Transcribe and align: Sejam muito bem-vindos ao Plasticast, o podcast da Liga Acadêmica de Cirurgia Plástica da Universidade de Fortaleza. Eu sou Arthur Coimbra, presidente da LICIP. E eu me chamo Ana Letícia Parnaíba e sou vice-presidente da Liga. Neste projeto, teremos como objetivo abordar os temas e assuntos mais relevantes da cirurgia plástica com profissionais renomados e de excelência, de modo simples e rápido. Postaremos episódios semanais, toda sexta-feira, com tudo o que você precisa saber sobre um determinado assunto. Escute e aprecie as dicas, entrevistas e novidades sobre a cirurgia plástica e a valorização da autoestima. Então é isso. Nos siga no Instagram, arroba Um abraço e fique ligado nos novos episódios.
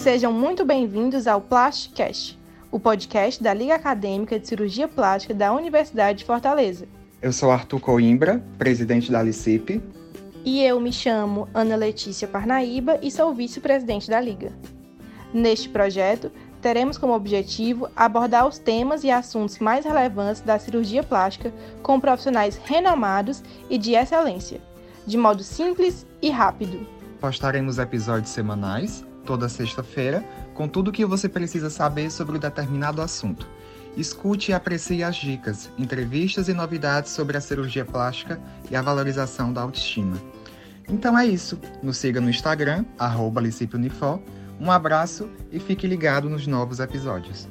Sejam 0.00 0.32
muito 0.32 0.64
bem-vindos 0.64 1.26
ao 1.26 1.42
Plasticast, 1.42 2.40
o 2.72 2.80
podcast 2.80 3.42
da 3.42 3.52
Liga 3.52 3.74
Acadêmica 3.74 4.40
de 4.40 4.48
Cirurgia 4.48 4.88
Plástica 4.88 5.34
da 5.34 5.52
Universidade 5.52 6.20
de 6.20 6.24
Fortaleza. 6.24 6.88
Eu 7.20 7.34
sou 7.34 7.50
Arthur 7.50 7.80
Coimbra, 7.80 8.42
presidente 8.56 9.12
da 9.12 9.22
LICIP. 9.22 9.78
E 10.42 10.62
eu 10.62 10.80
me 10.80 10.90
chamo 10.90 11.50
Ana 11.52 11.76
Letícia 11.76 12.26
Parnaíba 12.26 12.98
e 13.02 13.10
sou 13.10 13.34
vice-presidente 13.34 14.08
da 14.08 14.18
Liga. 14.18 14.54
Neste 15.34 15.68
projeto, 15.68 16.32
teremos 16.62 16.96
como 16.96 17.12
objetivo 17.12 17.86
abordar 17.94 18.48
os 18.48 18.58
temas 18.58 19.04
e 19.04 19.10
assuntos 19.10 19.58
mais 19.58 19.84
relevantes 19.84 20.40
da 20.40 20.58
cirurgia 20.58 21.02
plástica 21.02 21.52
com 21.82 22.00
profissionais 22.00 22.58
renomados 22.64 23.42
e 23.68 23.76
de 23.76 23.92
excelência, 23.92 24.62
de 25.06 25.18
modo 25.18 25.42
simples 25.42 26.06
e 26.22 26.30
rápido. 26.30 26.86
Postaremos 27.20 27.78
episódios 27.78 28.30
semanais, 28.30 29.04
toda 29.30 29.48
sexta-feira, 29.48 30.24
com 30.54 30.66
tudo 30.66 30.88
o 30.88 30.92
que 30.92 31.06
você 31.06 31.28
precisa 31.28 31.70
saber 31.70 32.10
sobre 32.10 32.36
um 32.36 32.40
determinado 32.40 33.00
assunto. 33.00 33.46
Escute 33.96 34.50
e 34.50 34.54
aprecie 34.54 35.04
as 35.04 35.14
dicas, 35.14 35.70
entrevistas 35.78 36.48
e 36.48 36.52
novidades 36.52 37.12
sobre 37.12 37.36
a 37.36 37.40
cirurgia 37.40 37.84
plástica 37.84 38.40
e 38.68 38.74
a 38.74 38.82
valorização 38.82 39.52
da 39.52 39.60
autoestima. 39.60 40.16
Então 40.88 41.16
é 41.16 41.26
isso. 41.26 41.60
Nos 41.80 41.98
siga 41.98 42.20
no 42.20 42.28
Instagram, 42.28 42.84
arroba 42.98 43.40
Um 44.60 44.68
abraço 44.68 45.30
e 45.52 45.60
fique 45.60 45.86
ligado 45.86 46.28
nos 46.28 46.48
novos 46.48 46.80
episódios. 46.80 47.46